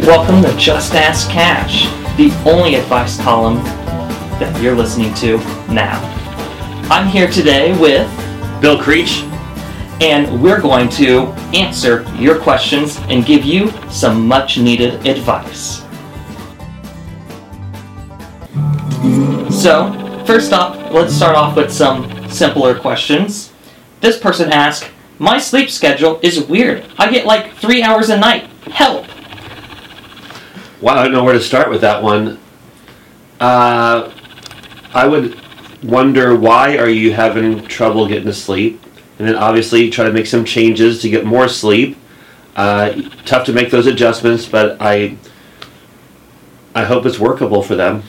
[0.00, 3.56] Welcome to Just Ask Cash, the only advice column
[4.38, 5.38] that you're listening to
[5.72, 5.98] now.
[6.90, 8.06] I'm here today with,
[8.60, 9.22] Bill Creach.
[10.02, 15.78] and we're going to answer your questions and give you some much needed advice.
[19.50, 23.50] So, first off, let's start off with some simpler questions.
[24.00, 26.84] This person asked, My sleep schedule is weird.
[26.98, 28.44] I get like three hours a night.
[28.70, 29.06] Help!
[30.80, 32.38] Wow, I don't know where to start with that one.
[33.40, 34.12] Uh,
[34.92, 35.40] I would
[35.82, 38.82] wonder why are you having trouble getting to sleep,
[39.18, 41.96] and then obviously try to make some changes to get more sleep.
[42.54, 42.92] Uh,
[43.24, 45.16] tough to make those adjustments, but I
[46.74, 48.02] I hope it's workable for them.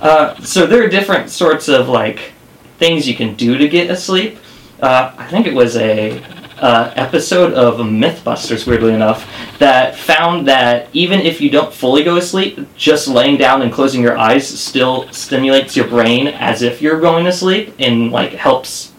[0.00, 2.32] Uh, so there are different sorts of like
[2.78, 4.38] things you can do to get asleep.
[4.80, 6.20] Uh, I think it was a
[6.60, 9.28] uh, episode of MythBusters, weirdly enough,
[9.58, 13.72] that found that even if you don't fully go to sleep, just laying down and
[13.72, 18.32] closing your eyes still stimulates your brain as if you're going to sleep and like
[18.32, 18.92] helps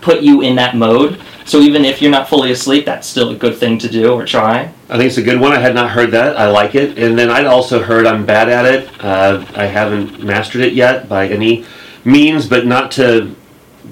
[0.00, 1.20] put you in that mode.
[1.44, 4.26] So even if you're not fully asleep, that's still a good thing to do or
[4.26, 4.70] try.
[4.90, 5.52] I think it's a good one.
[5.52, 6.36] I had not heard that.
[6.36, 6.98] I like it.
[6.98, 9.04] And then I'd also heard I'm bad at it.
[9.04, 11.64] Uh, I haven't mastered it yet by any
[12.04, 13.34] means, but not to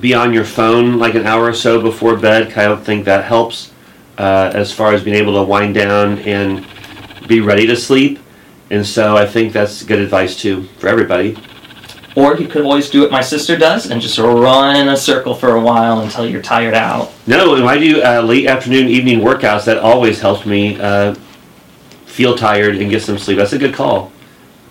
[0.01, 2.53] be on your phone like an hour or so before bed.
[2.55, 3.73] I don't think that helps
[4.19, 6.67] uh, as far as being able to wind down and
[7.27, 8.19] be ready to sleep.
[8.71, 11.37] And so I think that's good advice too for everybody.
[12.17, 15.35] Or you could always do what my sister does and just run in a circle
[15.35, 17.13] for a while until you're tired out.
[17.27, 21.15] No, when I do uh, late afternoon, evening workouts, that always helps me uh,
[22.07, 23.37] feel tired and get some sleep.
[23.37, 24.13] That's a good call.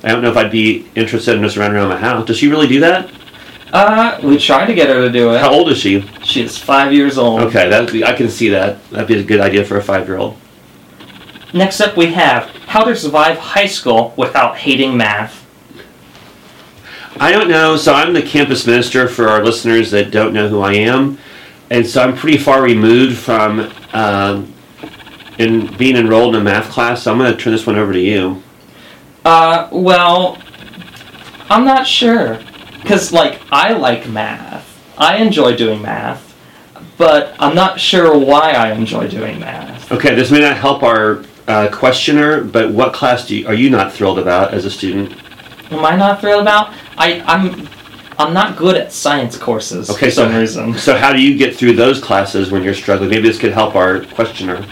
[0.04, 2.26] I don't know if I'd be interested in just running around the house.
[2.26, 3.12] Does she really do that?
[3.76, 5.42] Uh, we tried to get her to do it.
[5.42, 6.00] How old is she?
[6.23, 7.42] She is five years old.
[7.42, 8.81] Okay, that I can see that.
[8.90, 10.38] That'd be a good idea for a five-year-old.
[11.54, 15.46] Next up, we have how to survive high school without hating math.
[17.19, 17.75] I don't know.
[17.75, 21.18] So I'm the campus minister for our listeners that don't know who I am,
[21.69, 24.53] and so I'm pretty far removed from um,
[25.38, 27.03] in being enrolled in a math class.
[27.03, 28.42] So I'm going to turn this one over to you.
[29.25, 30.38] Uh, well,
[31.50, 32.40] I'm not sure.
[32.85, 34.72] Because, like, I like math.
[34.96, 36.22] I enjoy doing math.
[37.00, 39.91] But I'm not sure why I enjoy doing math.
[39.91, 43.72] Okay, this may not help our uh, questioner, but what class do you, are you
[43.72, 45.12] not thrilled about as a student?
[45.72, 46.75] Am I not thrilled about?
[46.95, 47.68] I, I'm.
[48.19, 50.74] I'm not good at science courses Okay, for so some reason.
[50.78, 53.09] so how do you get through those classes when you're struggling?
[53.09, 54.63] Maybe this could help our questioner.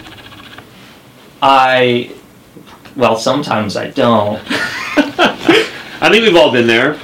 [1.42, 2.14] I.
[2.96, 4.40] Well, sometimes I don't.
[4.46, 6.98] I think we've all been there.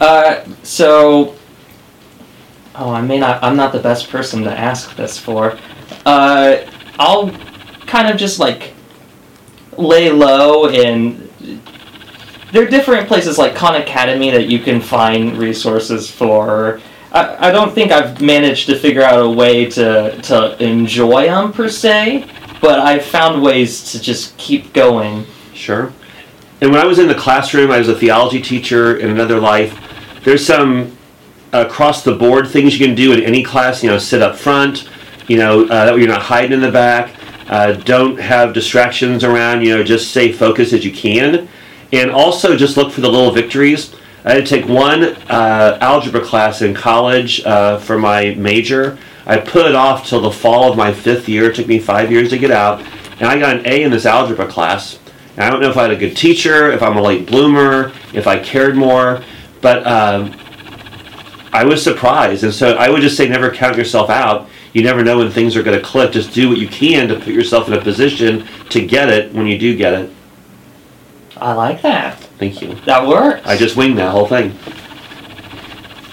[0.00, 1.34] Uh, so.
[2.74, 3.42] Oh, I may not.
[3.42, 5.58] I'm not the best person to ask this for.
[6.06, 6.58] Uh,
[6.98, 7.30] I'll
[7.86, 8.74] kind of just like
[9.76, 11.24] lay low and.
[12.50, 16.80] There are different places like Khan Academy that you can find resources for.
[17.12, 21.52] I, I don't think I've managed to figure out a way to, to enjoy them
[21.52, 22.26] per se,
[22.62, 25.26] but I've found ways to just keep going.
[25.52, 25.92] Sure.
[26.60, 29.78] And when I was in the classroom, I was a theology teacher in another life.
[30.28, 30.94] There's some
[31.54, 33.82] across the board things you can do in any class.
[33.82, 34.86] You know, sit up front.
[35.26, 37.14] You know, uh, that way you're not hiding in the back.
[37.48, 39.62] Uh, don't have distractions around.
[39.62, 41.48] You know, just stay focused as you can.
[41.94, 43.96] And also just look for the little victories.
[44.22, 48.98] I had to take one uh, algebra class in college uh, for my major.
[49.24, 51.50] I put it off till the fall of my fifth year.
[51.50, 52.80] It took me five years to get out.
[53.18, 54.98] And I got an A in this algebra class.
[55.36, 57.92] And I don't know if I had a good teacher, if I'm a late bloomer,
[58.12, 59.24] if I cared more,
[59.60, 60.34] but um,
[61.52, 62.44] I was surprised.
[62.44, 64.48] And so I would just say never count yourself out.
[64.72, 66.12] You never know when things are going to click.
[66.12, 69.46] Just do what you can to put yourself in a position to get it when
[69.46, 70.10] you do get it.
[71.36, 72.18] I like that.
[72.38, 72.74] Thank you.
[72.84, 73.46] That works.
[73.46, 74.56] I just winged that whole thing.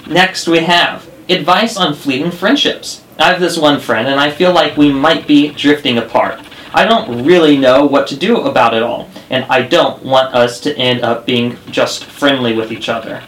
[0.08, 3.04] Next, we have advice on fleeting friendships.
[3.18, 6.40] I have this one friend, and I feel like we might be drifting apart.
[6.74, 10.60] I don't really know what to do about it all, and I don't want us
[10.62, 13.24] to end up being just friendly with each other.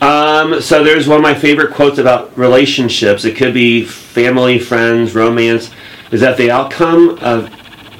[0.00, 3.24] Um, so there's one of my favorite quotes about relationships.
[3.24, 5.70] It could be family, friends, romance.
[6.10, 7.50] Is that the outcome of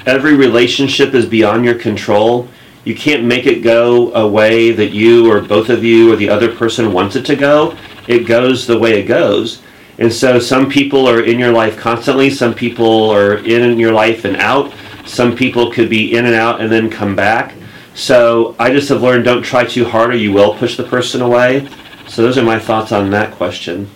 [0.05, 2.47] every relationship is beyond your control.
[2.83, 6.29] You can't make it go a way that you or both of you or the
[6.29, 7.75] other person wants it to go.
[8.07, 9.61] It goes the way it goes.
[9.97, 14.25] And so some people are in your life constantly, some people are in your life
[14.25, 14.73] and out.
[15.05, 17.53] Some people could be in and out and then come back.
[17.93, 21.21] So I just have learned don't try too hard or you will push the person
[21.21, 21.67] away.
[22.07, 23.89] So those are my thoughts on that question.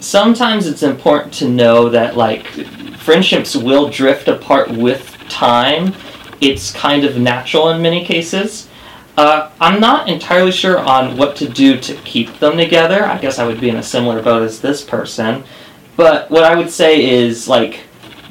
[0.00, 2.46] Sometimes it's important to know that, like,
[2.96, 5.94] friendships will drift apart with time,
[6.40, 8.68] it's kind of natural in many cases.
[9.16, 13.04] Uh, I'm not entirely sure on what to do to keep them together.
[13.04, 15.44] I guess I would be in a similar boat as this person.
[15.96, 17.80] But what I would say is like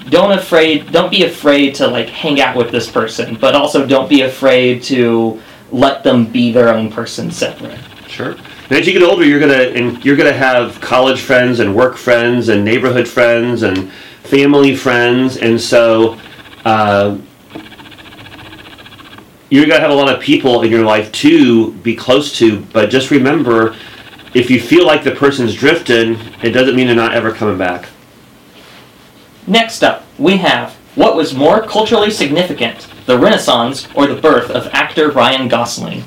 [0.09, 4.09] don't afraid don't be afraid to like hang out with this person, but also don't
[4.09, 5.39] be afraid to
[5.71, 7.79] let them be their own person separate.
[8.07, 8.35] Sure.
[8.71, 11.97] And as you get older, you're gonna and you're gonna have college friends and work
[11.97, 13.91] friends and neighborhood friends and
[14.23, 16.17] family friends, and so
[16.63, 17.17] uh,
[19.49, 22.61] you're gonna have a lot of people in your life to be close to.
[22.71, 23.75] But just remember,
[24.33, 27.89] if you feel like the person's drifting, it doesn't mean they're not ever coming back.
[29.47, 34.67] Next up, we have what was more culturally significant, the Renaissance or the birth of
[34.67, 36.05] actor Ryan Gosling?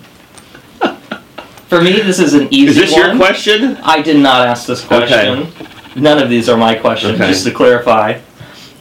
[1.75, 2.69] For me, this is an easy one.
[2.69, 3.01] Is this one.
[3.01, 3.77] your question?
[3.83, 5.53] I did not ask this question.
[5.97, 7.27] None of these are my questions, Okay.
[7.27, 8.21] just to clarify.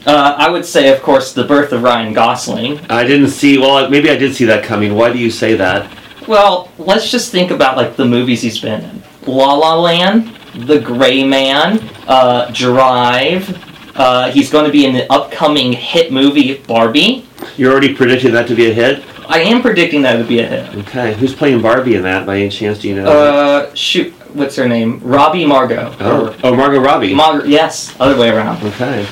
[0.06, 2.80] Uh, I would say, of course, the birth of Ryan Gosling.
[2.92, 3.58] I didn't see.
[3.58, 4.94] Well, maybe I did see that coming.
[4.94, 5.92] Why do you say that?
[6.28, 10.78] Well, let's just think about like the movies he's been in: La La Land, The
[10.78, 13.58] Gray Man, uh, Drive.
[13.98, 17.26] Uh, he's going to be in the upcoming hit movie Barbie.
[17.58, 19.04] You're already predicting that to be a hit.
[19.28, 20.76] I am predicting that would be a hit.
[20.88, 21.14] Okay.
[21.16, 22.26] Who's playing Barbie in that?
[22.26, 23.06] By any chance, do you know?
[23.06, 25.00] Uh, shoot, what's her name?
[25.04, 25.96] Robbie Margot.
[26.00, 27.14] oh, oh, Margot Robbie.
[27.14, 28.64] Mar- yes, other way around.
[28.64, 29.06] Okay.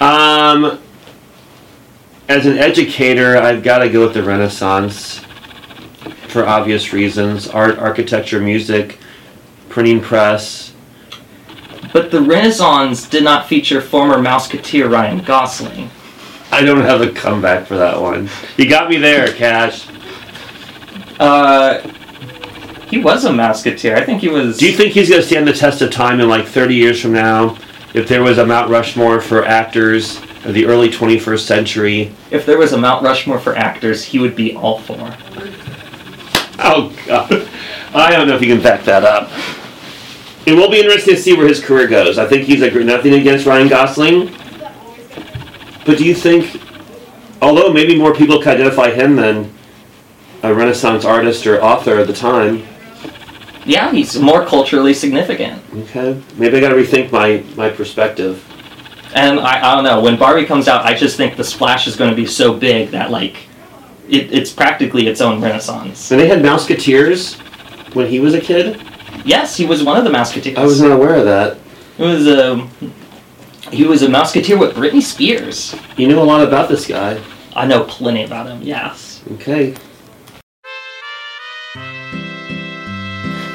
[0.00, 0.78] Um,
[2.28, 5.20] as an educator, I've got to go with the Renaissance
[6.28, 8.98] for obvious reasons art, architecture, music,
[9.68, 10.72] printing press.
[11.92, 15.90] But the Renaissance did not feature former Mouseketeer Ryan Gosling.
[16.56, 18.30] I don't have a comeback for that one.
[18.56, 19.86] You got me there, Cash.
[21.20, 21.86] Uh,
[22.88, 23.94] he was a Mouseketeer.
[23.94, 24.56] I think he was.
[24.56, 26.98] Do you think he's going to stand the test of time in like 30 years
[26.98, 27.58] from now?
[27.92, 30.16] If there was a Mount Rushmore for actors
[30.46, 32.10] of the early 21st century.
[32.30, 35.14] if there was a Mount Rushmore for actors, he would be all four.
[36.58, 37.50] Oh, God.
[37.94, 39.30] I don't know if you can back that up.
[40.46, 42.16] It will be interesting to see where his career goes.
[42.16, 44.34] I think he's a nothing against Ryan Gosling.
[45.86, 46.60] But do you think,
[47.40, 49.52] although maybe more people could identify him than
[50.42, 52.64] a Renaissance artist or author at the time,
[53.64, 55.62] Yeah, he's more culturally significant.
[55.74, 58.42] okay, maybe I got to rethink my, my perspective.
[59.14, 61.96] And I, I don't know, when Barbie comes out, I just think the splash is
[61.96, 63.46] going to be so big that, like,
[64.08, 66.10] it, it's practically its own renaissance.
[66.10, 67.36] And they had Mouseketeers
[67.94, 68.80] when he was a kid?
[69.24, 70.56] Yes, he was one of the Mouseketeers.
[70.58, 71.58] I was not aware of that.
[71.98, 72.68] It was a,
[73.70, 75.74] he was a musketeer with Britney Spears.
[75.96, 77.20] You know a lot about this guy.
[77.54, 79.22] I know plenty about him, yes.
[79.32, 79.74] Okay.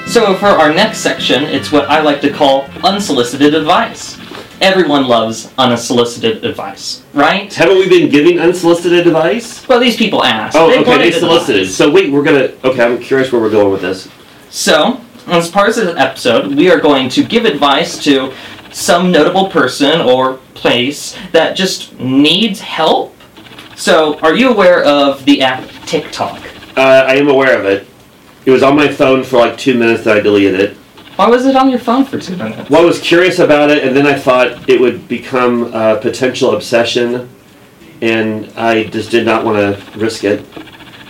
[0.08, 4.20] So for our next section, it's what I like to call unsolicited advice.
[4.60, 7.52] Everyone loves unsolicited advice, right?
[7.54, 9.66] Haven't we been giving unsolicited advice?
[9.68, 10.58] Well, these people asked.
[10.58, 11.62] Oh, okay, wanted they solicited.
[11.62, 11.76] advice.
[11.76, 12.52] So wait, we're gonna.
[12.64, 14.10] Okay, I'm curious where we're going with this.
[14.50, 18.34] So, as part of this episode, we are going to give advice to
[18.72, 23.16] some notable person or place that just needs help.
[23.76, 26.42] So, are you aware of the app TikTok?
[26.78, 27.88] Uh, I am aware of it.
[28.46, 30.78] It was on my phone for like two minutes that I deleted it.
[31.16, 32.70] Why was it on your phone for two minutes?
[32.70, 36.56] Well, I was curious about it, and then I thought it would become a potential
[36.56, 37.30] obsession,
[38.02, 40.46] and I just did not want to risk it.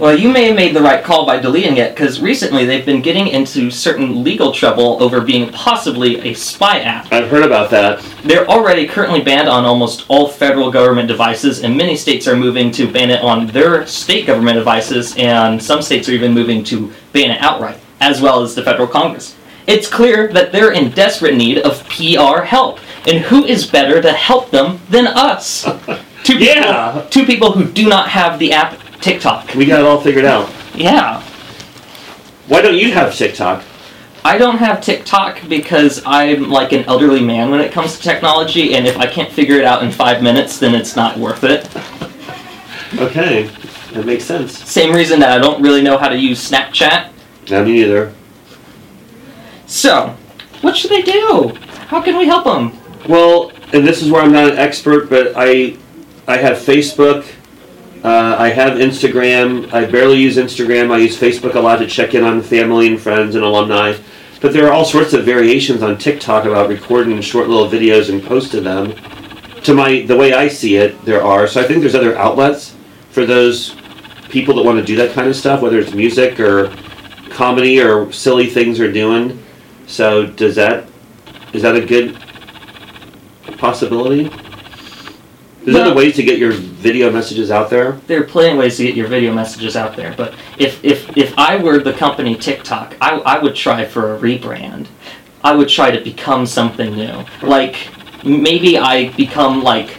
[0.02, 3.04] Well, you may have made the right call by deleting it, because recently they've been
[3.04, 7.14] getting into certain legal trouble over being possibly a spy app.
[7.14, 8.04] I've heard about that.
[8.24, 12.72] They're already currently banned on almost all federal government devices, and many states are moving
[12.72, 16.92] to ban it on their state government devices, and some states are even moving to
[17.14, 19.36] ban it outright, as well as the federal Congress.
[19.68, 24.14] It's clear that they're in desperate need of PR help, and who is better to
[24.14, 25.62] help them than us?
[26.24, 27.08] Two people, Yeah.
[27.12, 29.54] two people who do not have the app TikTok.
[29.56, 30.52] We got it all figured out.
[30.76, 31.22] Yeah.
[32.48, 33.64] Why don't you have TikTok?
[34.24, 38.76] I don't have TikTok because I'm like an elderly man when it comes to technology,
[38.76, 41.68] and if I can't figure it out in five minutes, then it's not worth it.
[43.00, 43.44] Okay,
[43.94, 44.58] that makes sense.
[44.58, 47.10] Same reason that I don't really know how to use Snapchat.
[47.50, 48.14] Not me either.
[49.66, 50.16] So,
[50.62, 51.54] what should they do?
[51.88, 52.78] How can we help them?
[53.08, 55.78] Well, and this is where I'm not an expert, but I,
[56.28, 57.26] I have Facebook.
[58.04, 59.72] Uh, I have Instagram.
[59.72, 60.92] I barely use Instagram.
[60.92, 63.96] I use Facebook a lot to check in on family and friends and alumni.
[64.42, 68.24] But there are all sorts of variations on TikTok about recording short little videos and
[68.24, 68.96] posting them.
[69.64, 71.46] To my the way I see it, there are.
[71.46, 72.76] So I think there's other outlets
[73.12, 73.76] for those
[74.30, 76.74] people that want to do that kind of stuff, whether it's music or
[77.30, 79.44] comedy or silly things they're doing.
[79.86, 80.90] So does that
[81.54, 82.18] is that a good
[83.60, 84.32] possibility?
[85.62, 87.98] Is there Well- other ways to get your video messages out there?
[88.08, 90.14] there are plenty of ways to get your video messages out there.
[90.18, 94.20] But if if if I were the company TikTok, I I would try for a
[94.20, 94.88] rebrand.
[95.44, 97.26] I would try to become something new.
[97.44, 97.76] Like
[98.24, 99.90] maybe I become like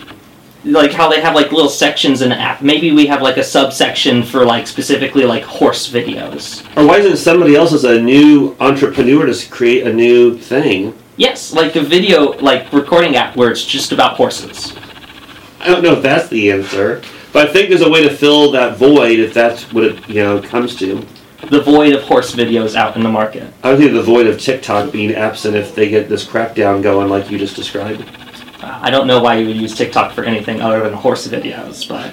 [0.64, 2.62] like how they have like little sections in the app.
[2.62, 6.62] Maybe we have like a subsection for like specifically like horse videos.
[6.76, 10.95] Or why isn't somebody else as a new entrepreneur to create a new thing?
[11.16, 14.73] Yes, like a video like recording app where it's just about horses.
[15.62, 17.02] I don't know if that's the answer,
[17.33, 20.16] but I think there's a way to fill that void if that's what it you
[20.16, 21.07] know comes to.
[21.50, 23.52] The void of horse videos out in the market.
[23.62, 27.31] I think the void of TikTok being absent if they get this crackdown going like
[27.31, 28.04] you just described.
[28.61, 32.12] I don't know why you would use TikTok for anything other than horse videos, but.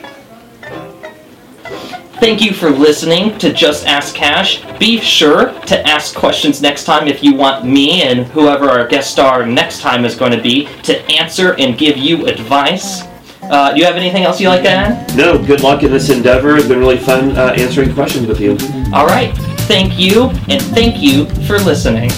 [2.19, 4.63] Thank you for listening to Just Ask Cash.
[4.77, 9.09] Be sure to ask questions next time if you want me and whoever our guest
[9.09, 13.08] star next time is going to be to answer and give you advice.
[13.49, 15.15] Uh, do you have anything else you'd like to add?
[15.15, 16.55] No, good luck in this endeavor.
[16.57, 18.51] It's been really fun uh, answering questions with you.
[18.93, 19.35] All right.
[19.61, 22.09] Thank you, and thank you for listening.